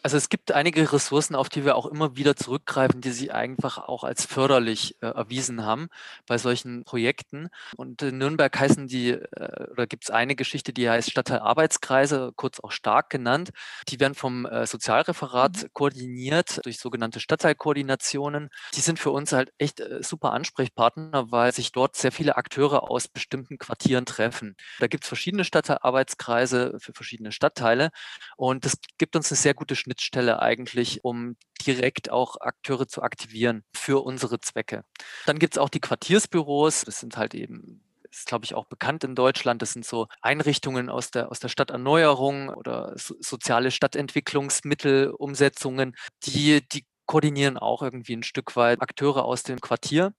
[0.05, 3.77] Also es gibt einige Ressourcen, auf die wir auch immer wieder zurückgreifen, die sich einfach
[3.77, 5.87] auch als förderlich äh, erwiesen haben
[6.27, 7.47] bei solchen Projekten.
[7.77, 12.59] Und in Nürnberg heißen die, äh, oder gibt es eine Geschichte, die heißt Stadtteilarbeitskreise, kurz
[12.59, 13.51] auch stark genannt.
[13.87, 15.67] Die werden vom äh, Sozialreferat mhm.
[15.71, 18.49] koordiniert durch sogenannte Stadtteilkoordinationen.
[18.73, 22.91] Die sind für uns halt echt äh, super Ansprechpartner, weil sich dort sehr viele Akteure
[22.91, 24.57] aus bestimmten Quartieren treffen.
[24.79, 27.91] Da gibt es verschiedene Stadtteilarbeitskreise für verschiedene Stadtteile
[28.35, 33.03] und das gibt uns eine sehr gute Schnittstelle Schnittstelle eigentlich, um direkt auch Akteure zu
[33.03, 34.83] aktivieren für unsere Zwecke.
[35.27, 36.85] Dann gibt es auch die Quartiersbüros.
[36.85, 39.61] Das sind halt eben ist, glaube ich, auch bekannt in Deutschland.
[39.61, 46.85] Das sind so Einrichtungen aus der, aus der Stadterneuerung oder so, soziale Stadtentwicklungsmittelumsetzungen, die, die
[47.05, 50.13] koordinieren auch irgendwie ein Stück weit Akteure aus dem Quartier.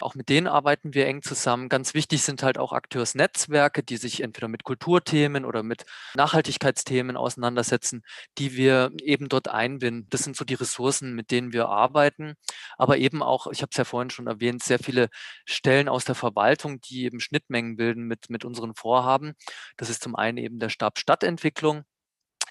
[0.00, 1.68] Auch mit denen arbeiten wir eng zusammen.
[1.68, 8.02] Ganz wichtig sind halt auch Akteursnetzwerke, die sich entweder mit Kulturthemen oder mit Nachhaltigkeitsthemen auseinandersetzen,
[8.38, 10.06] die wir eben dort einbinden.
[10.10, 12.34] Das sind so die Ressourcen, mit denen wir arbeiten.
[12.76, 15.08] Aber eben auch, ich habe es ja vorhin schon erwähnt, sehr viele
[15.44, 19.34] Stellen aus der Verwaltung, die eben Schnittmengen bilden mit, mit unseren Vorhaben.
[19.76, 21.84] Das ist zum einen eben der Stab Stadtentwicklung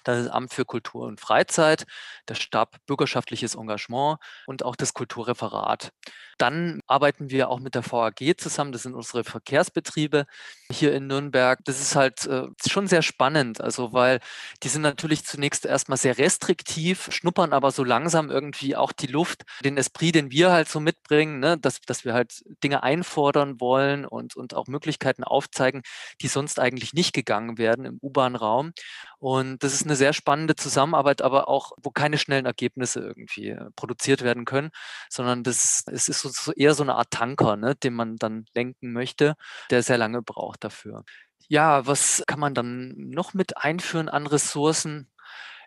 [0.04, 1.86] das Amt für Kultur und Freizeit,
[2.28, 5.92] der Stab Bürgerschaftliches Engagement und auch das Kulturreferat.
[6.38, 10.26] Dann arbeiten wir auch mit der VAG zusammen, das sind unsere Verkehrsbetriebe
[10.70, 11.58] hier in Nürnberg.
[11.64, 14.20] Das ist halt äh, schon sehr spannend, also weil
[14.62, 19.44] die sind natürlich zunächst erstmal sehr restriktiv, schnuppern aber so langsam irgendwie auch die Luft,
[19.64, 24.04] den Esprit, den wir halt so mitbringen, ne, dass, dass wir halt Dinge einfordern wollen
[24.04, 25.82] und, und auch Möglichkeiten aufzeigen,
[26.20, 28.72] die sonst eigentlich nicht gegangen werden im U-Bahn-Raum.
[29.20, 33.70] Und das ist eine sehr spannende Zusammenarbeit, aber auch, wo keine schnellen Ergebnisse irgendwie äh,
[33.74, 34.70] produziert werden können,
[35.10, 38.92] sondern das es ist so, eher so eine Art Tanker, ne, den man dann lenken
[38.92, 39.34] möchte,
[39.70, 41.04] der sehr lange braucht dafür.
[41.48, 45.10] Ja, was kann man dann noch mit einführen an Ressourcen?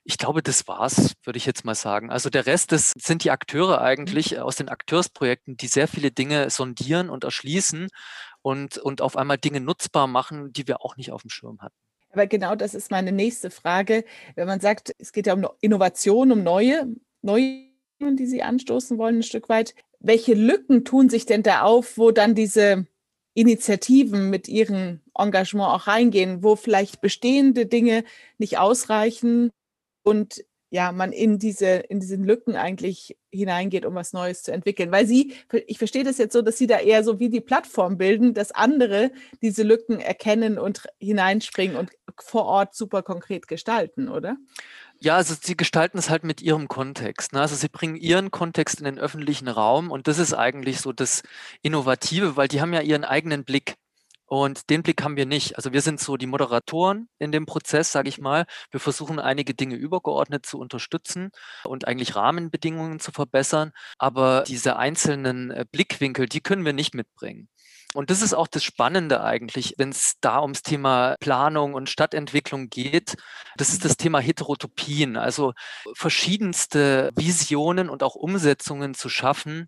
[0.03, 2.11] Ich glaube, das war's, würde ich jetzt mal sagen.
[2.11, 3.85] Also der Rest das sind die Akteure mhm.
[3.85, 7.87] eigentlich aus den Akteursprojekten, die sehr viele Dinge sondieren und erschließen
[8.41, 11.80] und, und auf einmal Dinge nutzbar machen, die wir auch nicht auf dem Schirm hatten.
[12.11, 14.03] Aber genau das ist meine nächste Frage.
[14.35, 16.87] Wenn man sagt, es geht ja um Innovation, um neue,
[17.21, 17.67] neue,
[17.99, 19.75] die Sie anstoßen wollen, ein Stück weit.
[19.99, 22.87] Welche Lücken tun sich denn da auf, wo dann diese
[23.33, 28.03] Initiativen mit ihrem Engagement auch reingehen, wo vielleicht bestehende Dinge
[28.37, 29.51] nicht ausreichen
[30.03, 34.89] und ja, man in diese, in diesen Lücken eigentlich hineingeht, um was Neues zu entwickeln.
[34.89, 35.33] Weil sie,
[35.67, 38.53] ich verstehe das jetzt so, dass sie da eher so wie die Plattform bilden, dass
[38.53, 44.37] andere diese Lücken erkennen und hineinspringen und vor Ort super konkret gestalten, oder?
[44.99, 47.33] Ja, also sie gestalten es halt mit ihrem Kontext.
[47.33, 47.41] Ne?
[47.41, 51.23] Also sie bringen ihren Kontext in den öffentlichen Raum und das ist eigentlich so das
[51.61, 53.75] Innovative, weil die haben ja ihren eigenen Blick.
[54.31, 55.57] Und den Blick haben wir nicht.
[55.57, 58.45] Also wir sind so die Moderatoren in dem Prozess, sage ich mal.
[58.71, 61.31] Wir versuchen einige Dinge übergeordnet zu unterstützen
[61.65, 63.73] und eigentlich Rahmenbedingungen zu verbessern.
[63.97, 67.49] Aber diese einzelnen äh, Blickwinkel, die können wir nicht mitbringen.
[67.93, 72.69] Und das ist auch das Spannende eigentlich, wenn es da ums Thema Planung und Stadtentwicklung
[72.69, 73.17] geht.
[73.57, 75.51] Das ist das Thema Heterotopien, also
[75.93, 79.67] verschiedenste Visionen und auch Umsetzungen zu schaffen,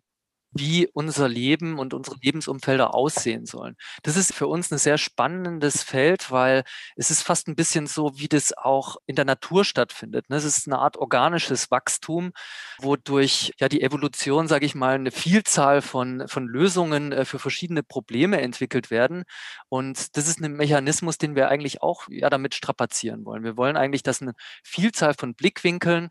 [0.53, 3.75] wie unser Leben und unsere Lebensumfelder aussehen sollen.
[4.03, 6.63] Das ist für uns ein sehr spannendes Feld, weil
[6.95, 10.29] es ist fast ein bisschen so, wie das auch in der Natur stattfindet.
[10.29, 10.35] Ne?
[10.35, 12.31] Es ist eine Art organisches Wachstum,
[12.79, 17.83] wodurch ja die Evolution, sage ich mal, eine Vielzahl von, von Lösungen äh, für verschiedene
[17.83, 19.23] Probleme entwickelt werden.
[19.69, 23.43] Und das ist ein Mechanismus, den wir eigentlich auch ja damit strapazieren wollen.
[23.43, 26.09] Wir wollen eigentlich, dass eine Vielzahl von Blickwinkeln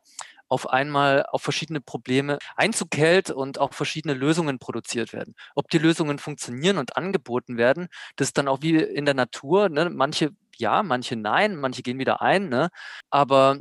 [0.52, 5.34] auf einmal auf verschiedene Probleme Einzug hält und auch verschiedene Lösungen produziert werden.
[5.54, 9.68] Ob die Lösungen funktionieren und angeboten werden, das ist dann auch wie in der Natur.
[9.68, 9.90] Ne?
[9.90, 12.48] Manche ja, manche nein, manche gehen wieder ein.
[12.50, 12.68] Ne?
[13.10, 13.56] Aber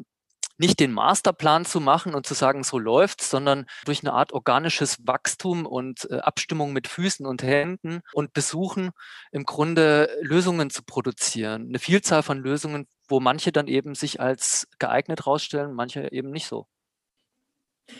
[0.58, 4.98] nicht den Masterplan zu machen und zu sagen, so läuft, sondern durch eine Art organisches
[5.08, 8.92] Wachstum und äh, Abstimmung mit Füßen und Händen und Besuchen
[9.32, 11.68] im Grunde Lösungen zu produzieren.
[11.70, 16.46] Eine Vielzahl von Lösungen, wo manche dann eben sich als geeignet rausstellen, manche eben nicht
[16.48, 16.68] so.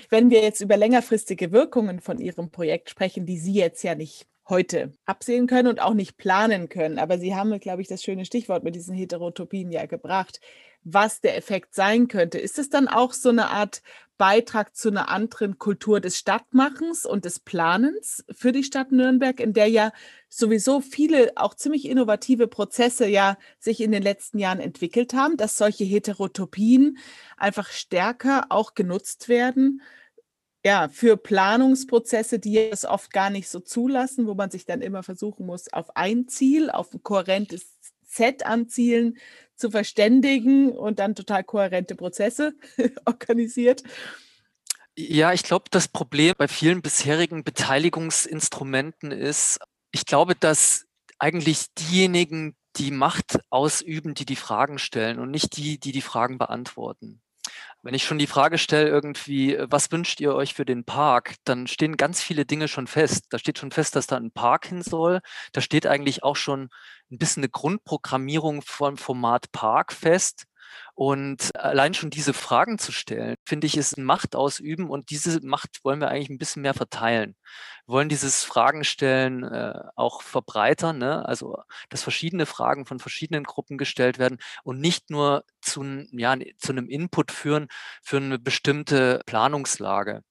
[0.10, 4.28] Wenn wir jetzt über längerfristige Wirkungen von Ihrem Projekt sprechen, die Sie jetzt ja nicht
[4.50, 8.26] heute absehen können und auch nicht planen können, aber Sie haben, glaube ich, das schöne
[8.26, 10.40] Stichwort mit diesen Heterotopien ja gebracht,
[10.84, 12.38] was der Effekt sein könnte.
[12.40, 13.82] Ist es dann auch so eine Art
[14.22, 19.54] Beitrag zu einer anderen Kultur des Stadtmachens und des Planens für die Stadt Nürnberg, in
[19.54, 19.92] der ja
[20.30, 25.58] sowieso viele auch ziemlich innovative Prozesse ja sich in den letzten Jahren entwickelt haben, dass
[25.58, 27.00] solche Heterotopien
[27.36, 29.82] einfach stärker auch genutzt werden
[30.64, 35.02] ja, für Planungsprozesse, die es oft gar nicht so zulassen, wo man sich dann immer
[35.02, 37.66] versuchen muss, auf ein Ziel, auf ein kohärentes
[38.06, 39.18] Set an Zielen
[39.62, 42.54] zu verständigen und dann total kohärente Prozesse
[43.06, 43.84] organisiert.
[44.98, 49.60] Ja, ich glaube, das Problem bei vielen bisherigen Beteiligungsinstrumenten ist,
[49.92, 50.86] ich glaube, dass
[51.18, 56.38] eigentlich diejenigen die Macht ausüben, die die Fragen stellen und nicht die, die die Fragen
[56.38, 57.22] beantworten.
[57.84, 61.66] Wenn ich schon die Frage stelle, irgendwie, was wünscht ihr euch für den Park, dann
[61.66, 63.26] stehen ganz viele Dinge schon fest.
[63.30, 65.22] Da steht schon fest, dass da ein Park hin soll.
[65.52, 66.70] Da steht eigentlich auch schon
[67.12, 70.46] ein bisschen eine Grundprogrammierung vom Format Park fest.
[70.94, 75.80] Und allein schon diese Fragen zu stellen, finde ich, ist Macht ausüben und diese Macht
[75.84, 77.36] wollen wir eigentlich ein bisschen mehr verteilen.
[77.86, 81.26] Wir wollen dieses Fragen stellen äh, auch verbreitern, ne?
[81.26, 81.58] also
[81.90, 86.90] dass verschiedene Fragen von verschiedenen Gruppen gestellt werden und nicht nur zu, ja, zu einem
[86.90, 87.68] Input führen
[88.04, 90.24] für eine bestimmte Planungslage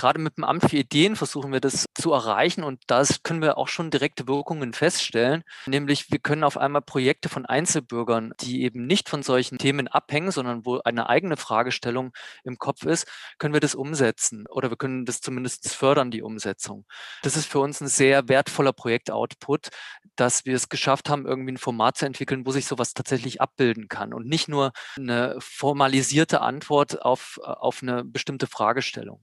[0.00, 3.58] gerade mit dem Amt für Ideen versuchen wir das zu erreichen und das können wir
[3.58, 5.44] auch schon direkte Wirkungen feststellen.
[5.66, 10.30] Nämlich wir können auf einmal Projekte von Einzelbürgern, die eben nicht von solchen Themen abhängen,
[10.30, 12.12] sondern wo eine eigene Fragestellung
[12.44, 13.06] im Kopf ist,
[13.38, 16.86] können wir das umsetzen oder wir können das zumindest fördern, die Umsetzung.
[17.22, 19.68] Das ist für uns ein sehr wertvoller Projektoutput,
[20.16, 23.88] dass wir es geschafft haben, irgendwie ein Format zu entwickeln, wo sich sowas tatsächlich abbilden
[23.88, 29.22] kann und nicht nur eine formalisierte Antwort auf, auf eine bestimmte Fragestellung.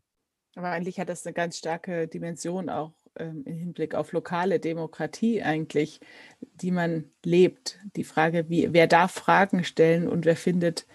[0.58, 5.44] Aber eigentlich hat das eine ganz starke Dimension auch ähm, im Hinblick auf lokale Demokratie
[5.44, 6.00] eigentlich,
[6.42, 7.80] die man lebt.
[7.96, 10.88] Die Frage, wie, wer darf Fragen stellen und wer findet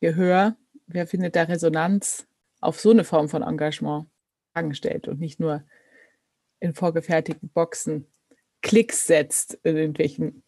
[0.00, 0.56] Gehör,
[0.86, 2.26] wer findet da Resonanz
[2.62, 4.06] auf so eine Form von Engagement
[4.54, 5.62] Fragen stellt und nicht nur
[6.60, 8.06] in vorgefertigten Boxen
[8.62, 10.42] Klicks setzt in irgendwelchen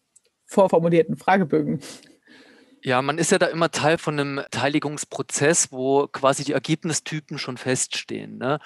[0.47, 1.81] vorformulierten Fragebögen.
[2.81, 7.57] Ja, man ist ja da immer Teil von einem Beteiligungsprozess, wo quasi die Ergebnistypen schon
[7.57, 8.37] feststehen.
[8.37, 8.59] Ne?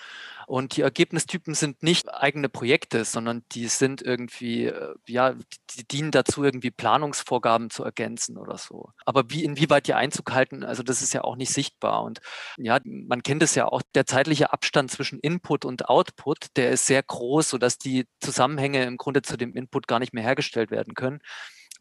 [0.45, 5.35] Und die Ergebnistypen sind nicht eigene Projekte, sondern die sind irgendwie, äh, ja,
[5.71, 8.89] die dienen dazu, irgendwie Planungsvorgaben zu ergänzen oder so.
[9.05, 12.03] Aber wie, inwieweit die Einzug halten, also das ist ja auch nicht sichtbar.
[12.03, 12.21] Und
[12.57, 16.85] ja, man kennt es ja auch, der zeitliche Abstand zwischen Input und Output, der ist
[16.85, 20.93] sehr groß, sodass die Zusammenhänge im Grunde zu dem Input gar nicht mehr hergestellt werden
[20.93, 21.19] können.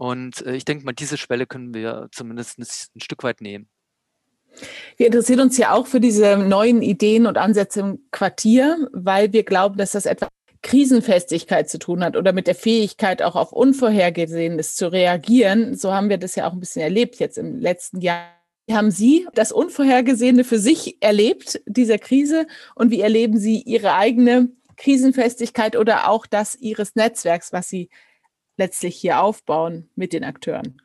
[0.03, 3.69] Und äh, ich denke mal, diese Schwelle können wir zumindest ein Stück weit nehmen.
[4.97, 9.45] Wir interessieren uns ja auch für diese neuen Ideen und Ansätze im Quartier, weil wir
[9.45, 10.29] glauben, dass das etwas
[10.61, 15.77] Krisenfestigkeit zu tun hat oder mit der Fähigkeit auch auf Unvorhergesehenes zu reagieren.
[15.77, 18.27] So haben wir das ja auch ein bisschen erlebt jetzt im letzten Jahr.
[18.67, 22.49] Wie haben Sie das Unvorhergesehene für sich erlebt, dieser Krise?
[22.75, 27.89] Und wie erleben Sie Ihre eigene Krisenfestigkeit oder auch das Ihres Netzwerks, was Sie
[28.57, 30.81] letztlich hier aufbauen mit den Akteuren?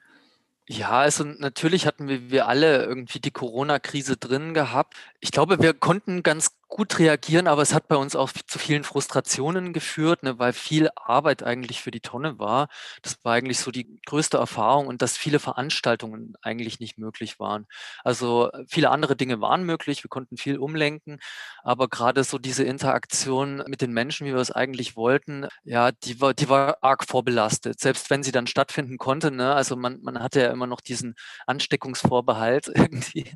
[0.70, 4.96] Ja, also natürlich hatten wir, wir alle irgendwie die Corona-Krise drin gehabt.
[5.22, 8.84] Ich glaube, wir konnten ganz gut reagieren, aber es hat bei uns auch zu vielen
[8.84, 12.68] Frustrationen geführt, ne, weil viel Arbeit eigentlich für die Tonne war.
[13.02, 17.68] Das war eigentlich so die größte Erfahrung und dass viele Veranstaltungen eigentlich nicht möglich waren.
[18.04, 21.20] Also äh, viele andere Dinge waren möglich, wir konnten viel umlenken,
[21.64, 26.20] aber gerade so diese Interaktion mit den Menschen, wie wir es eigentlich wollten, ja, die
[26.20, 29.32] war, die war arg vorbelastet, selbst wenn sie dann stattfinden konnte.
[29.32, 29.54] Ne?
[29.54, 33.34] Also man, man hatte ja immer noch diesen Ansteckungsvorbehalt irgendwie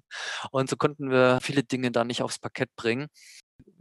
[0.52, 3.08] und so konnten wir viele Dinge da nicht aufs Parkett bringen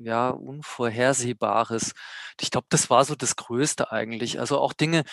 [0.00, 1.92] ja, Unvorhersehbares.
[2.40, 4.40] Ich glaube, das war so das Größte eigentlich.
[4.40, 5.04] Also auch Dinge,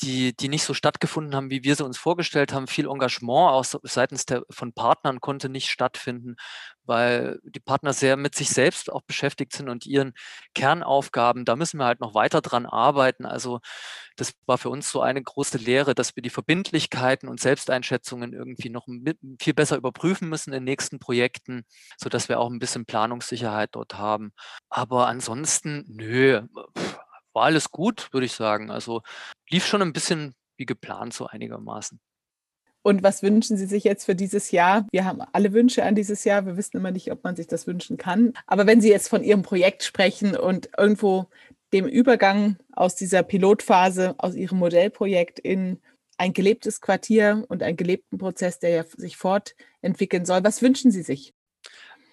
[0.00, 2.66] die, die nicht so stattgefunden haben, wie wir sie uns vorgestellt haben.
[2.66, 6.36] Viel Engagement auch seitens der, von Partnern konnte nicht stattfinden,
[6.86, 10.14] weil die Partner sehr mit sich selbst auch beschäftigt sind und ihren
[10.54, 11.44] Kernaufgaben.
[11.44, 13.26] Da müssen wir halt noch weiter dran arbeiten.
[13.26, 13.60] Also
[14.16, 18.70] das war für uns so eine große Lehre, dass wir die Verbindlichkeiten und Selbsteinschätzungen irgendwie
[18.70, 18.86] noch
[19.40, 21.64] viel besser überprüfen müssen in nächsten Projekten,
[21.98, 24.32] sodass wir auch ein bisschen Planungssicherheit dort haben.
[24.70, 26.42] Aber ansonsten, nö,
[27.32, 28.70] war alles gut, würde ich sagen.
[28.70, 29.02] Also
[29.50, 32.00] lief schon ein bisschen wie geplant, so einigermaßen.
[32.86, 34.86] Und was wünschen Sie sich jetzt für dieses Jahr?
[34.92, 36.46] Wir haben alle Wünsche an dieses Jahr.
[36.46, 38.32] Wir wissen immer nicht, ob man sich das wünschen kann.
[38.46, 41.26] Aber wenn Sie jetzt von Ihrem Projekt sprechen und irgendwo
[41.72, 45.80] dem Übergang aus dieser Pilotphase, aus Ihrem Modellprojekt in
[46.16, 51.02] ein gelebtes Quartier und einen gelebten Prozess, der ja sich fortentwickeln soll, was wünschen Sie
[51.02, 51.34] sich?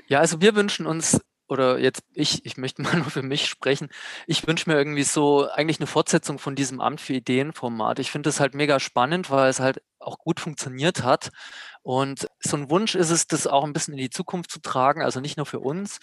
[0.08, 1.22] Ja, also wir wünschen uns
[1.54, 3.90] oder jetzt ich, ich möchte mal nur für mich sprechen.
[4.28, 8.00] Ich wünsche mir irgendwie so eigentlich eine Fortsetzung von diesem Amt für Ideen-Format.
[8.00, 11.30] Ich finde es halt mega spannend, weil es halt auch gut funktioniert hat.
[11.82, 15.02] Und so ein Wunsch ist es, das auch ein bisschen in die Zukunft zu tragen,
[15.02, 16.00] also nicht nur für uns.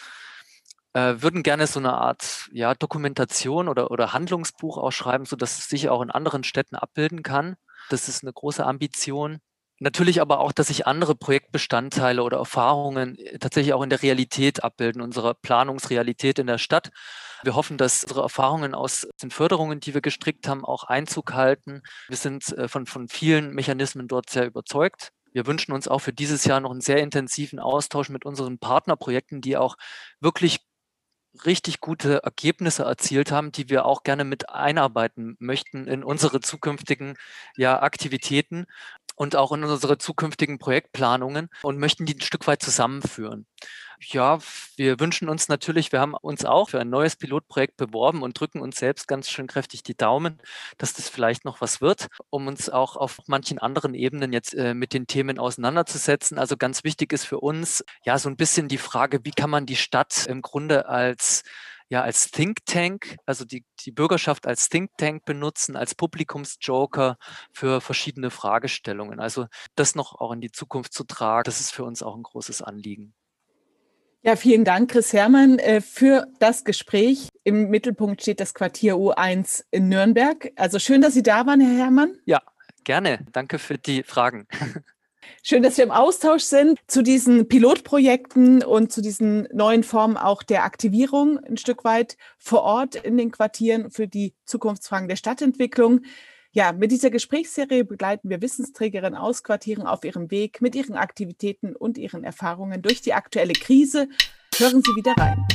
[0.92, 5.88] Äh, würden gerne so eine Art ja, Dokumentation oder, oder Handlungsbuch ausschreiben, sodass es sich
[5.88, 7.56] auch in anderen Städten abbilden kann.
[7.90, 9.40] Das ist eine große Ambition.
[9.82, 14.62] Natürlich aber auch, dass sich andere Projektbestandteile oder Erfahrungen äh, tatsächlich auch in der Realität
[14.62, 16.90] abbilden, unsere Planungsrealität in der Stadt.
[17.42, 21.80] Wir hoffen, dass unsere Erfahrungen aus den Förderungen, die wir gestrickt haben, auch Einzug halten.
[22.08, 25.12] Wir sind äh, von, von vielen Mechanismen dort sehr überzeugt.
[25.32, 29.40] Wir wünschen uns auch für dieses Jahr noch einen sehr intensiven Austausch mit unseren Partnerprojekten,
[29.40, 29.76] die auch
[30.20, 30.60] wirklich
[31.44, 37.14] richtig gute Ergebnisse erzielt haben, die wir auch gerne mit einarbeiten möchten in unsere zukünftigen
[37.56, 38.66] ja, Aktivitäten
[39.20, 43.44] und auch in unsere zukünftigen Projektplanungen und möchten die ein Stück weit zusammenführen.
[44.00, 44.38] Ja,
[44.76, 48.62] wir wünschen uns natürlich, wir haben uns auch für ein neues Pilotprojekt beworben und drücken
[48.62, 50.38] uns selbst ganz schön kräftig die Daumen,
[50.78, 54.72] dass das vielleicht noch was wird, um uns auch auf manchen anderen Ebenen jetzt äh,
[54.72, 56.38] mit den Themen auseinanderzusetzen.
[56.38, 59.66] Also ganz wichtig ist für uns ja so ein bisschen die Frage, wie kann man
[59.66, 61.42] die Stadt im Grunde als
[61.90, 67.18] ja als Think Tank, also die, die Bürgerschaft als Think Tank benutzen, als Publikumsjoker
[67.52, 69.20] für verschiedene Fragestellungen.
[69.20, 72.22] Also das noch auch in die Zukunft zu tragen, das ist für uns auch ein
[72.22, 73.12] großes Anliegen.
[74.22, 77.28] Ja, vielen Dank, Chris Herrmann, äh, für das Gespräch.
[77.42, 80.52] Im Mittelpunkt steht das Quartier U1 in Nürnberg.
[80.56, 82.18] Also schön, dass Sie da waren, Herr Herrmann.
[82.26, 82.42] Ja,
[82.84, 83.26] gerne.
[83.32, 84.46] Danke für die Fragen.
[85.42, 90.42] Schön, dass wir im Austausch sind zu diesen Pilotprojekten und zu diesen neuen Formen auch
[90.42, 96.02] der Aktivierung ein Stück weit vor Ort in den Quartieren für die Zukunftsfragen der Stadtentwicklung.
[96.52, 101.76] Ja, mit dieser Gesprächsserie begleiten wir Wissensträgerinnen aus Quartieren auf ihrem Weg mit ihren Aktivitäten
[101.76, 104.08] und ihren Erfahrungen durch die aktuelle Krise.
[104.56, 105.46] Hören Sie wieder rein.